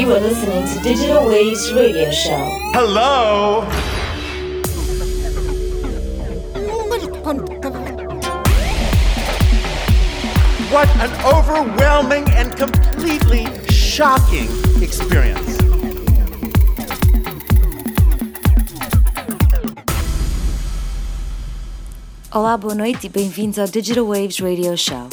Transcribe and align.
You 0.00 0.14
are 0.14 0.20
listening 0.20 0.64
to 0.66 0.82
Digital 0.82 1.26
Waves 1.26 1.74
Radio 1.74 2.10
Show. 2.10 2.42
Hello? 2.72 3.66
What 10.72 10.88
an 11.04 11.12
overwhelming 11.22 12.24
and 12.30 12.56
completely 12.56 13.44
shocking 13.68 14.48
experience. 14.82 15.58
Olá, 22.32 22.56
boa 22.56 22.74
noite 22.74 23.04
e 23.04 23.10
bem-vindos 23.10 23.58
ao 23.58 23.66
Digital 23.66 24.06
Waves 24.06 24.40
Radio 24.40 24.74
Show. 24.78 25.10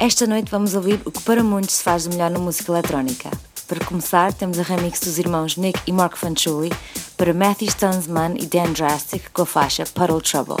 Esta 0.00 0.26
noite 0.26 0.50
vamos 0.50 0.74
ouvir 0.74 1.00
o 1.04 1.12
que 1.12 1.20
para 1.20 1.44
muitos 1.44 1.76
se 1.76 1.84
faz 1.84 2.02
de 2.02 2.08
melhor 2.08 2.32
na 2.32 2.40
música 2.40 2.72
eletrónica. 2.72 3.30
Para 3.70 3.84
começar, 3.84 4.32
temos 4.32 4.58
a 4.58 4.64
remix 4.64 4.98
dos 4.98 5.16
irmãos 5.16 5.56
Nick 5.56 5.80
e 5.86 5.92
Mark 5.92 6.16
Fanciulli 6.16 6.72
para 7.16 7.32
Matthew 7.32 7.70
Stunsman 7.70 8.34
e 8.36 8.44
Dan 8.44 8.72
Drastic 8.72 9.22
com 9.32 9.42
a 9.42 9.46
faixa 9.46 9.84
Puddle 9.94 10.20
Trouble, 10.20 10.56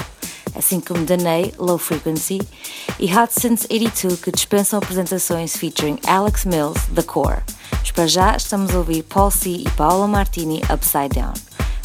assim 0.54 0.78
como 0.78 1.04
Danae, 1.04 1.52
Low 1.58 1.76
Frequency 1.76 2.40
e 3.00 3.12
Hot 3.12 3.32
Since 3.32 3.66
82 3.68 4.20
que 4.20 4.30
dispensam 4.30 4.78
apresentações 4.78 5.56
featuring 5.56 5.98
Alex 6.06 6.44
Mills, 6.44 6.78
The 6.94 7.02
Core. 7.02 7.42
Mas 7.80 7.90
para 7.90 8.06
já 8.06 8.36
estamos 8.36 8.72
a 8.72 8.78
ouvir 8.78 9.02
Paul 9.02 9.32
C 9.32 9.48
e 9.48 9.70
Paolo 9.70 10.06
Martini 10.06 10.62
Upside 10.72 11.20
Down. 11.20 11.34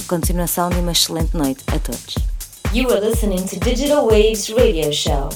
Continuação 0.07 0.69
de 0.69 0.77
uma 0.77 0.91
excelente 0.91 1.35
noite 1.35 1.63
a 1.73 1.79
todos. 1.79 2.17
You 2.71 2.87
are 2.91 3.03
listening 3.03 3.47
to 3.47 3.59
Digital 3.61 4.05
Waves 4.05 4.49
Radio 4.49 4.93
Show. 4.93 5.29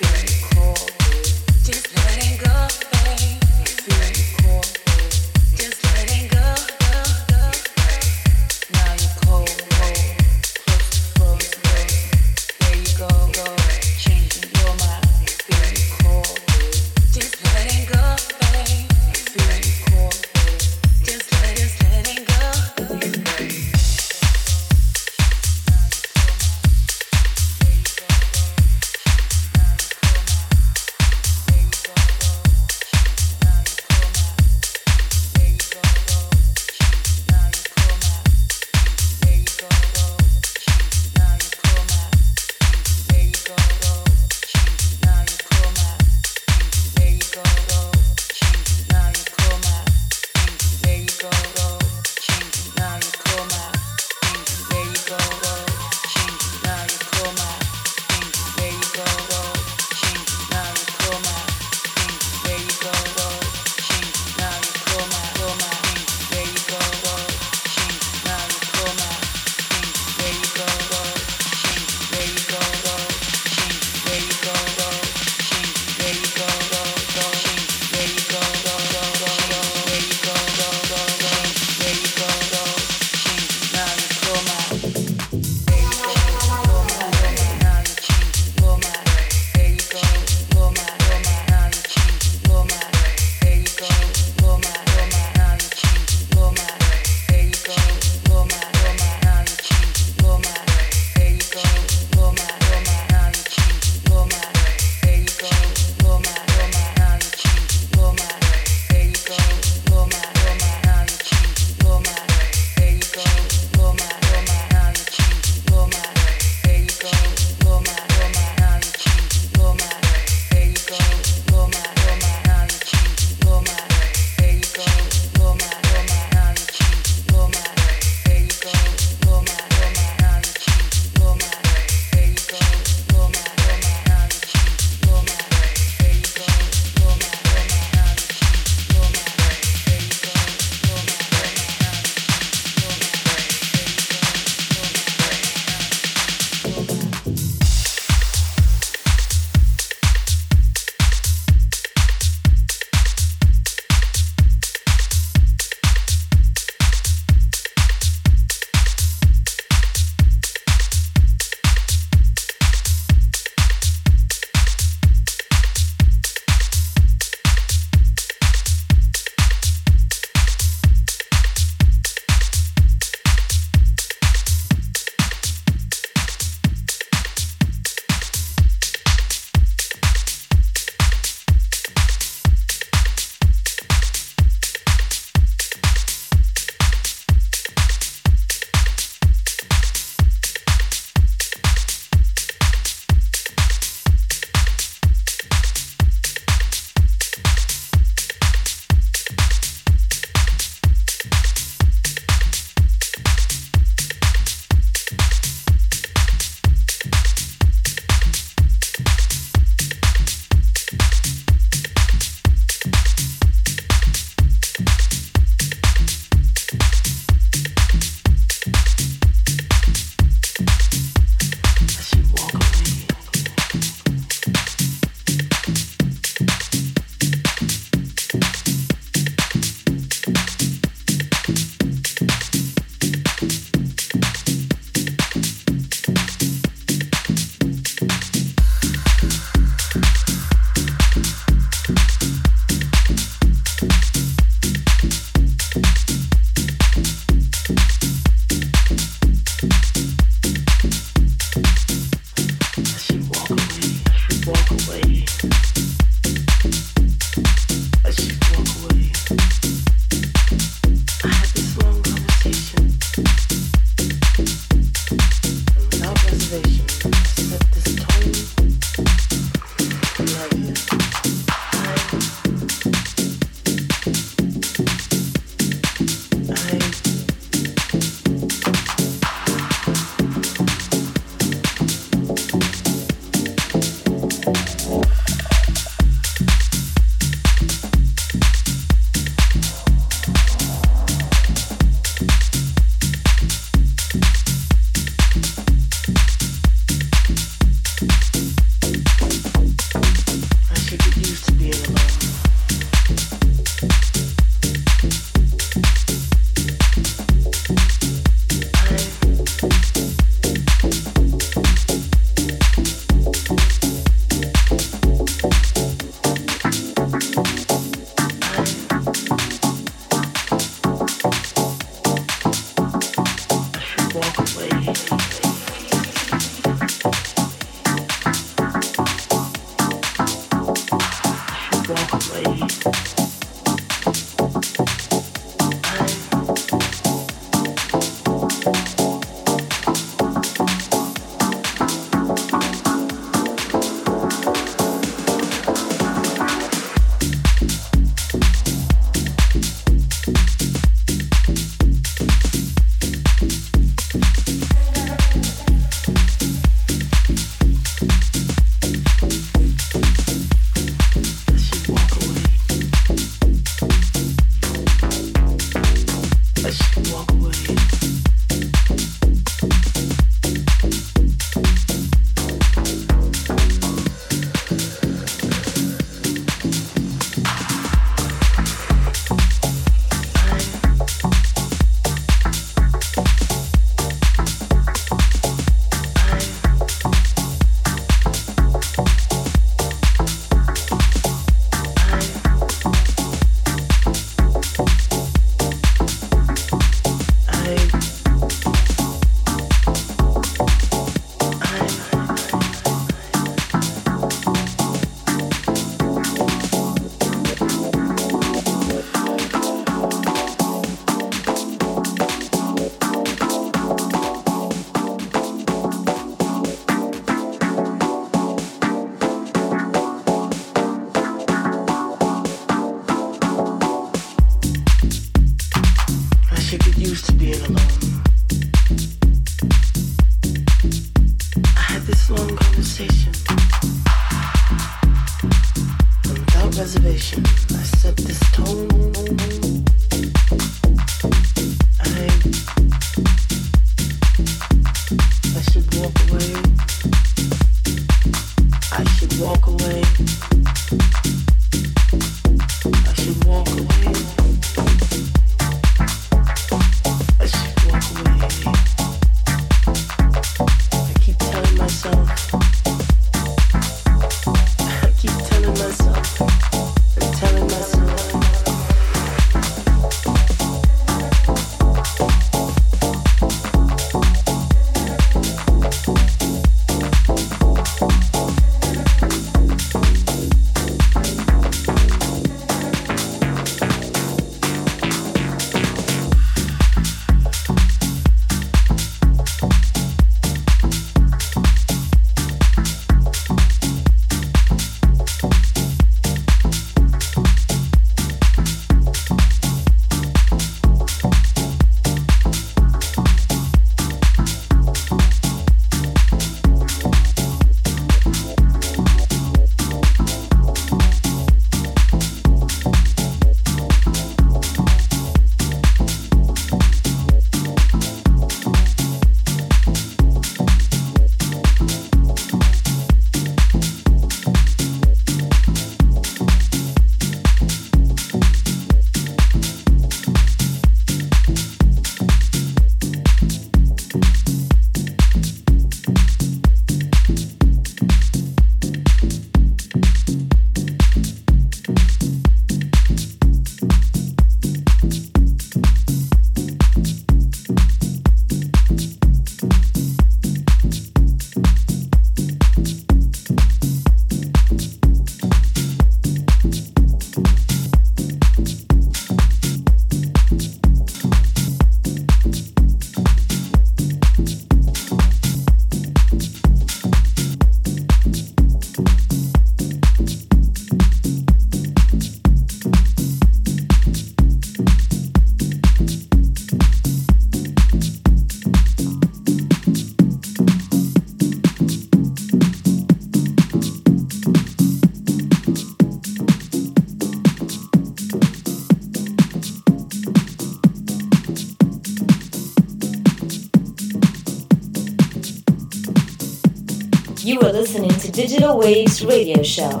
Digital 597.54 597.60
are 597.60 597.72
listening 597.72 598.10
to 598.10 598.32
Digital 598.32 598.76
Waves 598.76 599.24
radio 599.24 599.62
show 599.62 600.00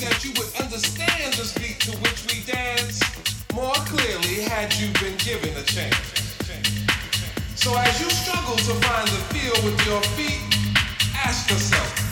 that 0.00 0.24
you 0.24 0.30
would 0.32 0.52
understand 0.60 1.32
this 1.34 1.52
beat 1.54 1.80
to 1.80 1.92
which 1.98 2.26
we 2.26 2.42
dance 2.50 3.00
more 3.54 3.74
clearly 3.86 4.42
had 4.42 4.72
you 4.74 4.88
been 5.00 5.16
given 5.18 5.56
a 5.56 5.62
chance. 5.62 5.96
So 7.54 7.76
as 7.76 8.00
you 8.00 8.10
struggle 8.10 8.56
to 8.56 8.74
find 8.86 9.08
the 9.08 9.20
feel 9.32 9.54
with 9.64 9.86
your 9.86 10.02
feet, 10.14 10.40
ask 11.14 11.50
yourself. 11.50 12.05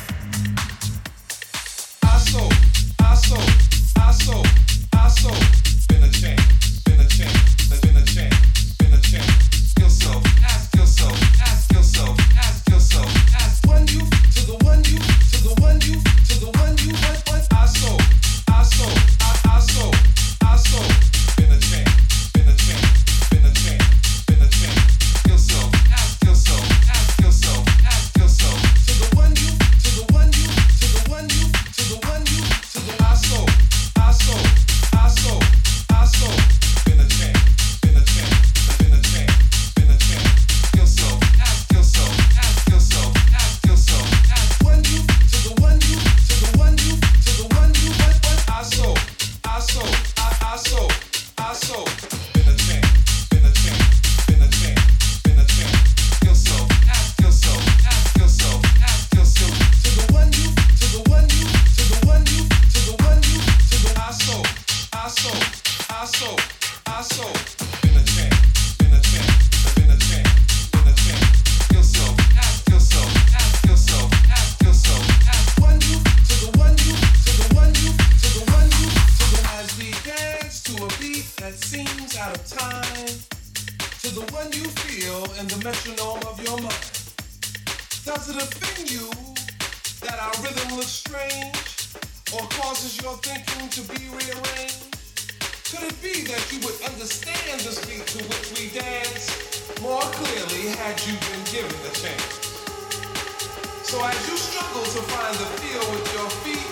you 84.53 84.67
feel 84.83 85.23
in 85.39 85.47
the 85.47 85.57
metronome 85.63 86.21
of 86.27 86.37
your 86.43 86.59
mind? 86.59 86.91
Does 88.03 88.29
it 88.29 88.37
offend 88.37 88.91
you 88.91 89.07
that 90.05 90.19
our 90.19 90.35
rhythm 90.43 90.77
looks 90.77 91.01
strange 91.07 91.55
or 92.35 92.43
causes 92.59 93.01
your 93.01 93.15
thinking 93.23 93.71
to 93.73 93.83
be 93.95 94.11
rearranged? 94.11 94.91
Could 95.71 95.87
it 95.87 95.97
be 96.03 96.27
that 96.29 96.43
you 96.53 96.59
would 96.67 96.77
understand 96.83 97.61
the 97.63 97.73
beat 97.87 98.05
to 98.11 98.21
which 98.27 98.49
we 98.59 98.75
dance 98.75 99.31
more 99.81 100.03
clearly 100.19 100.75
had 100.83 100.99
you 101.07 101.15
been 101.31 101.45
given 101.49 101.79
the 101.87 101.95
chance? 101.95 102.45
So 103.87 104.03
as 104.05 104.19
you 104.29 104.37
struggle 104.37 104.83
to 104.83 105.01
find 105.15 105.35
the 105.39 105.49
feel 105.63 105.85
with 105.95 106.07
your 106.13 106.29
feet, 106.43 106.69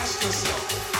ask 0.00 0.22
yourself, 0.24 0.99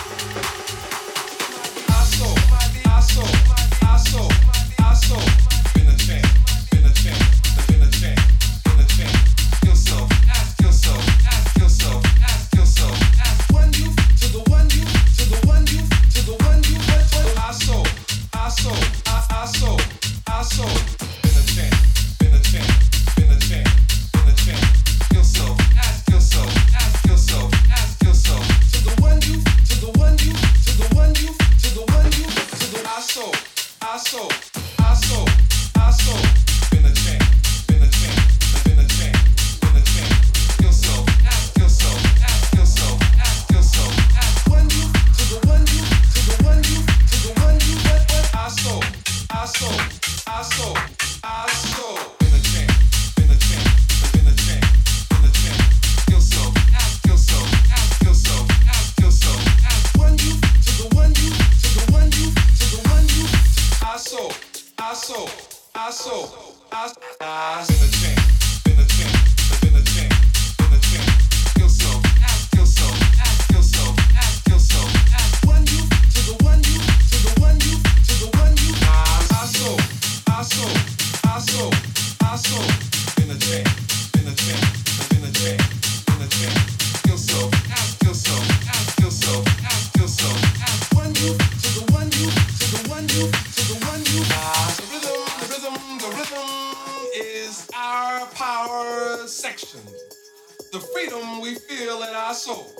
soul. 102.41 102.73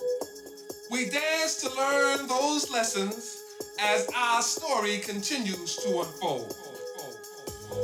We 0.89 1.05
dance 1.05 1.57
to 1.61 1.69
learn 1.75 2.27
those 2.27 2.71
lessons 2.71 3.43
as 3.79 4.09
our 4.17 4.41
story 4.41 4.97
continues 4.97 5.75
to 5.83 5.99
unfold. 5.99 6.55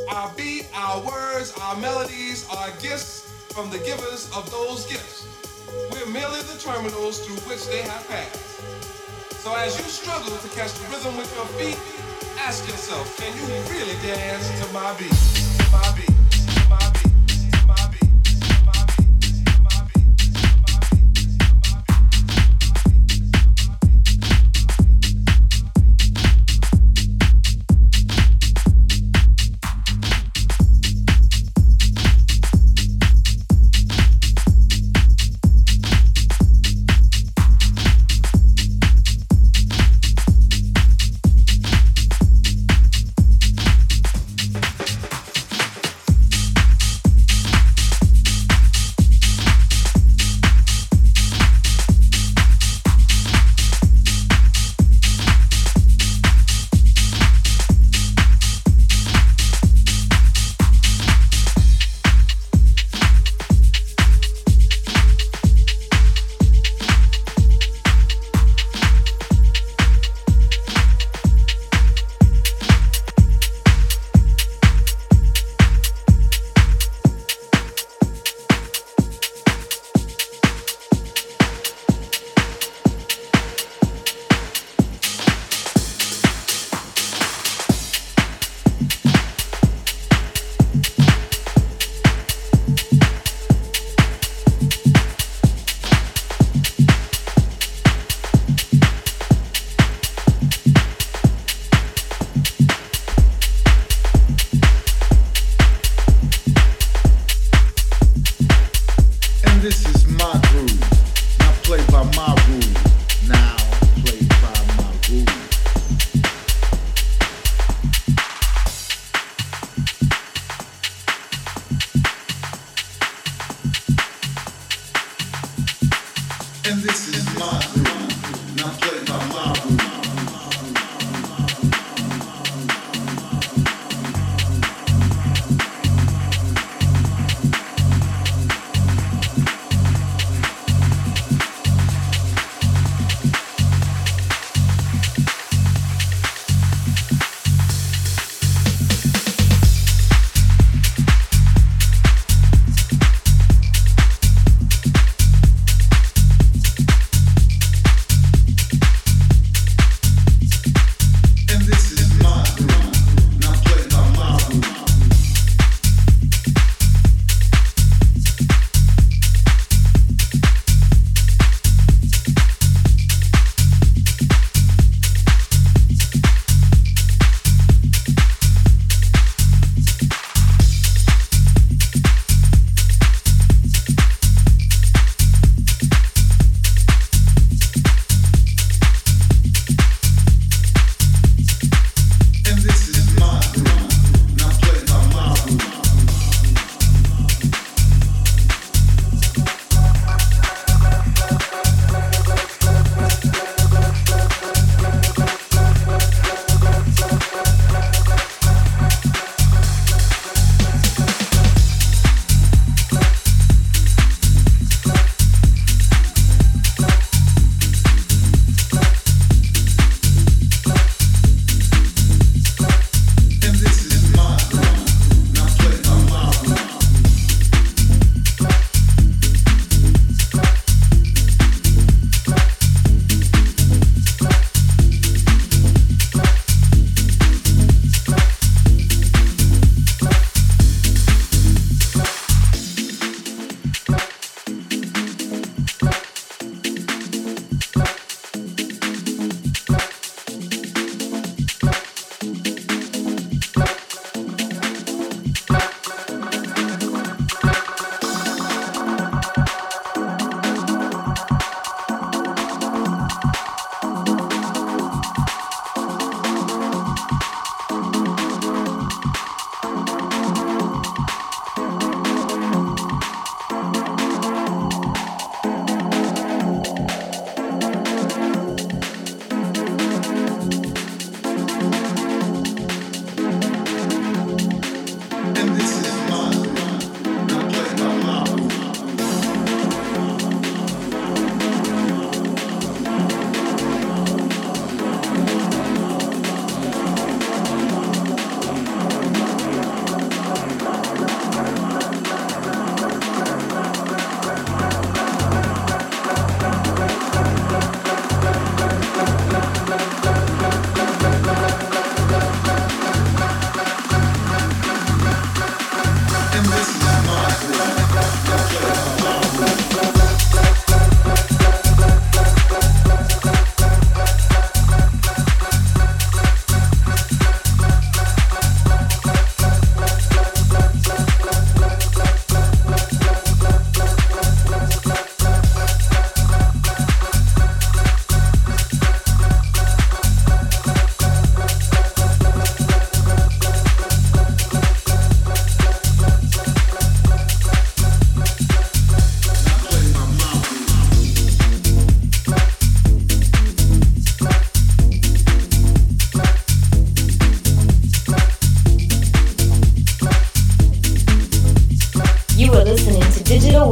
Our 0.09 0.33
beat, 0.35 0.65
our 0.73 1.05
words, 1.05 1.53
our 1.61 1.77
melodies 1.77 2.49
are 2.49 2.71
gifts 2.81 3.29
from 3.53 3.69
the 3.69 3.77
givers 3.77 4.25
of 4.35 4.49
those 4.49 4.87
gifts. 4.87 5.27
We're 5.91 6.09
merely 6.11 6.41
the 6.49 6.57
terminals 6.57 7.23
through 7.23 7.37
which 7.47 7.67
they 7.67 7.83
have 7.83 8.07
passed. 8.07 8.57
So 9.43 9.53
as 9.53 9.77
you 9.77 9.85
struggle 9.85 10.35
to 10.35 10.49
catch 10.57 10.73
the 10.73 10.87
rhythm 10.89 11.15
with 11.15 11.31
your 11.35 11.45
feet, 11.61 11.77
ask 12.39 12.67
yourself, 12.67 13.05
can 13.17 13.29
you 13.37 13.45
really 13.69 13.95
dance 14.01 14.49
to 14.65 14.73
my 14.73 14.97
beat? 14.97 15.13
My 15.71 15.93
beat. 15.95 16.26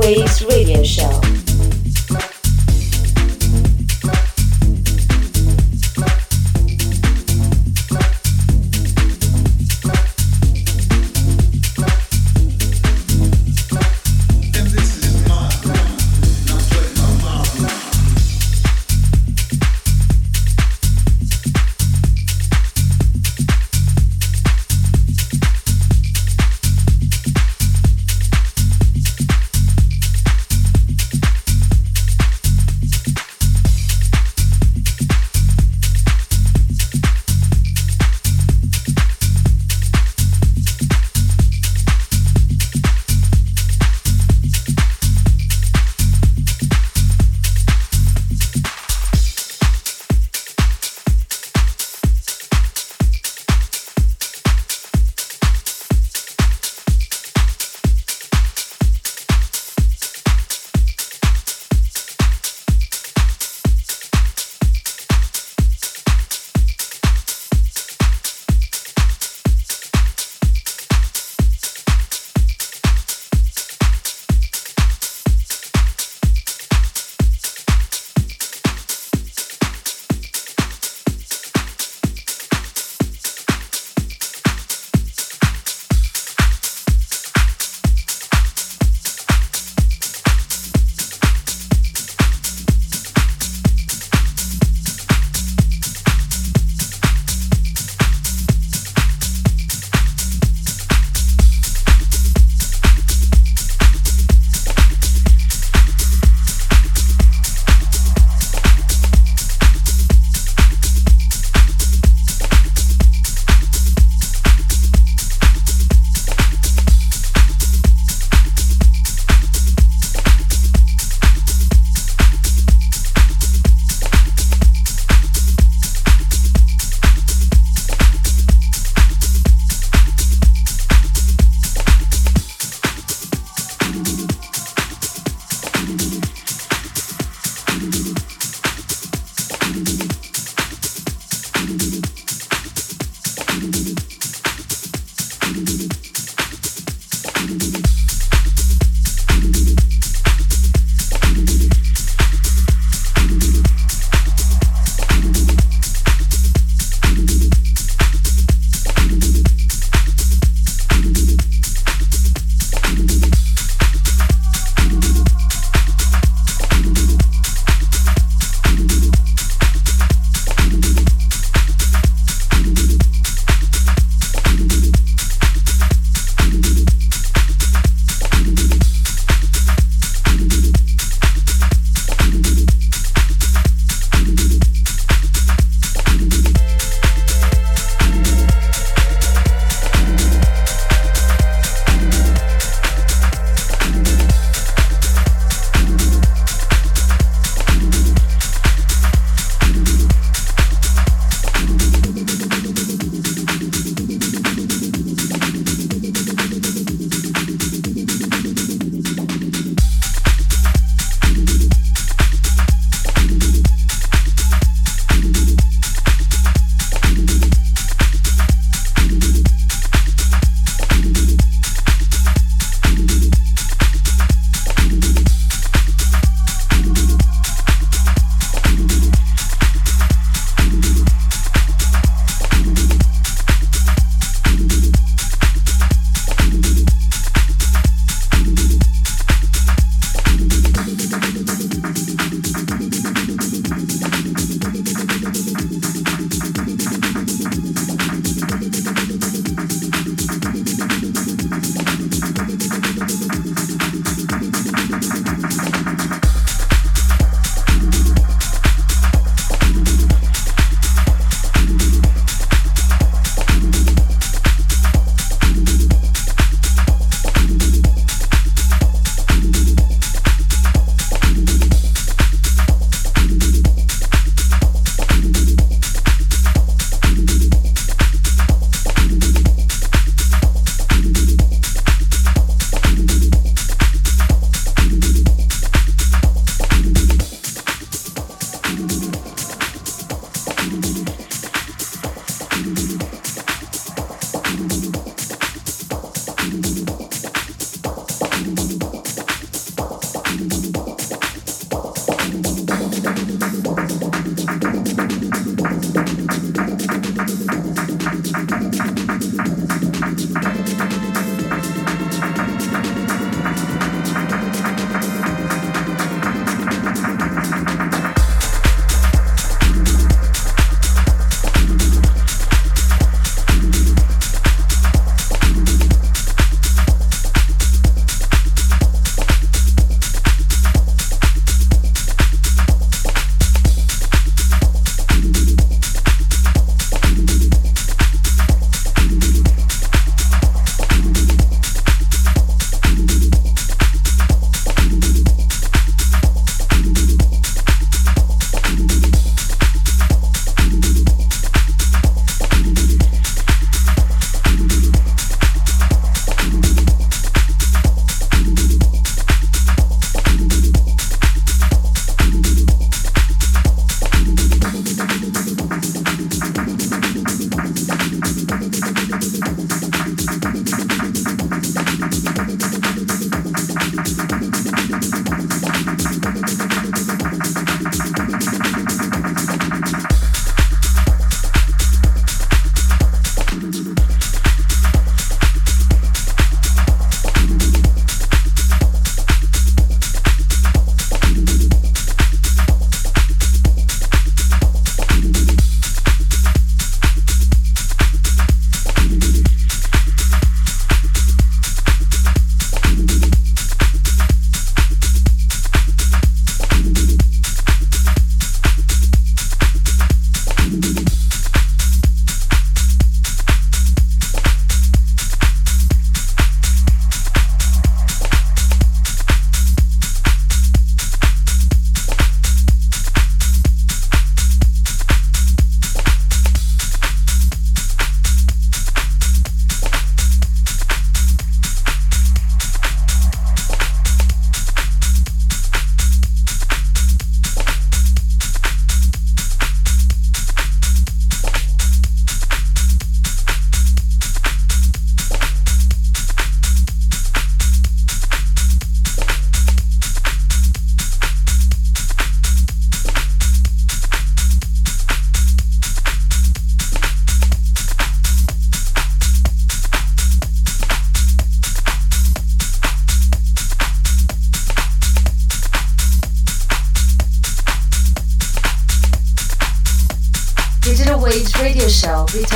always 0.06 0.46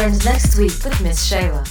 returns 0.10 0.26
next 0.26 0.57
week 0.57 0.84
with 0.84 1.01
Miss 1.01 1.24
Sheila. 1.26 1.68